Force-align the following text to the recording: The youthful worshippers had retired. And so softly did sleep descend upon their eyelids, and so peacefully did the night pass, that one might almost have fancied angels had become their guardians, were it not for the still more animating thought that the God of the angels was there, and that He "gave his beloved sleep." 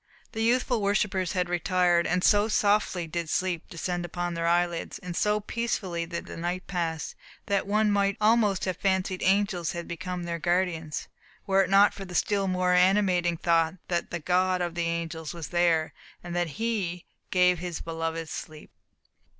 The 0.31 0.41
youthful 0.41 0.81
worshippers 0.81 1.33
had 1.33 1.47
retired. 1.47 2.07
And 2.07 2.23
so 2.23 2.47
softly 2.47 3.05
did 3.05 3.29
sleep 3.29 3.69
descend 3.69 4.03
upon 4.03 4.33
their 4.33 4.47
eyelids, 4.47 4.97
and 4.97 5.15
so 5.15 5.39
peacefully 5.39 6.07
did 6.07 6.25
the 6.25 6.35
night 6.37 6.65
pass, 6.65 7.13
that 7.45 7.67
one 7.67 7.91
might 7.91 8.17
almost 8.19 8.65
have 8.65 8.77
fancied 8.77 9.21
angels 9.21 9.73
had 9.73 9.87
become 9.87 10.23
their 10.23 10.39
guardians, 10.39 11.07
were 11.45 11.61
it 11.61 11.69
not 11.69 11.93
for 11.93 12.03
the 12.03 12.15
still 12.15 12.47
more 12.47 12.73
animating 12.73 13.37
thought 13.37 13.75
that 13.89 14.09
the 14.09 14.19
God 14.19 14.59
of 14.59 14.73
the 14.73 14.85
angels 14.85 15.35
was 15.35 15.49
there, 15.49 15.93
and 16.23 16.35
that 16.35 16.53
He 16.59 17.05
"gave 17.29 17.59
his 17.59 17.79
beloved 17.79 18.27
sleep." 18.27 18.71